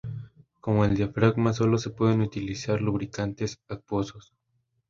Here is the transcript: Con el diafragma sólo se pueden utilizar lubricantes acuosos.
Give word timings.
Con 0.61 0.77
el 0.77 0.95
diafragma 0.95 1.53
sólo 1.53 1.77
se 1.77 1.91
pueden 1.91 2.21
utilizar 2.21 2.81
lubricantes 2.81 3.59
acuosos. 3.67 4.33